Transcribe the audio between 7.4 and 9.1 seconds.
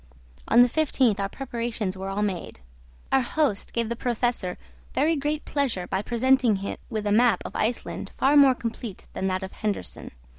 of Iceland far more complete